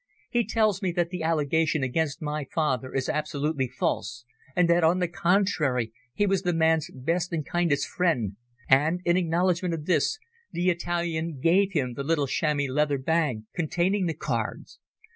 He 0.31 0.43
tells 0.47 0.81
me 0.81 0.91
that 0.93 1.11
the 1.11 1.21
allegation 1.21 1.83
against 1.83 2.23
my 2.23 2.43
father 2.43 2.91
is 2.91 3.07
absolutely 3.07 3.67
false, 3.67 4.25
and 4.55 4.67
that 4.67 4.83
on 4.83 4.97
the 4.97 5.07
contrary 5.07 5.93
he 6.11 6.25
was 6.25 6.41
the 6.41 6.55
man's 6.55 6.89
best 6.91 7.31
and 7.31 7.45
kindest 7.45 7.85
friend, 7.85 8.35
and 8.67 9.01
in 9.05 9.15
acknowledgment 9.15 9.75
of 9.75 9.85
this, 9.85 10.17
the 10.51 10.71
Italian 10.71 11.39
gave 11.39 11.73
him 11.73 11.93
the 11.93 12.03
little 12.03 12.25
chamois 12.25 12.65
leather 12.67 12.97
bag 12.97 13.43
containing 13.53 14.07
the 14.07 14.15
cards. 14.15 14.79